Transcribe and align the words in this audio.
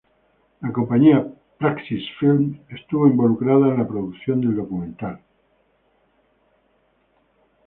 La 0.61 0.71
compañía 0.73 1.23
Praxis 1.59 2.03
Films 2.19 2.59
estuvo 2.69 3.07
involucrada 3.07 3.67
en 3.67 3.77
la 3.77 3.87
producción 3.87 4.41
del 4.41 4.55
documental. 4.55 5.19